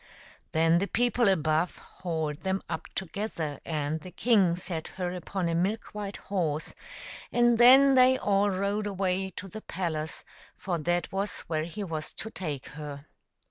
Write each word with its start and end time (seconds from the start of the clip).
Then 0.51 0.79
the 0.79 0.87
people 0.87 1.29
above 1.29 1.77
hauled 1.77 2.37
them 2.41 2.63
up 2.67 2.87
together, 2.95 3.59
and 3.63 3.99
the 4.01 4.09
king 4.09 4.55
set 4.55 4.87
her 4.97 5.13
upon 5.13 5.47
a 5.47 5.53
milk 5.53 5.89
white 5.93 6.17
horse, 6.17 6.73
and 7.31 7.59
then 7.59 7.93
they 7.93 8.17
all 8.17 8.49
rode 8.49 8.87
away 8.87 9.29
to 9.35 9.47
the 9.47 9.61
palace, 9.61 10.23
for 10.57 10.79
that 10.79 11.11
was 11.11 11.41
where 11.41 11.65
he 11.65 11.83
was 11.83 12.13
to 12.13 12.31
take 12.31 12.65
her. 12.69 13.05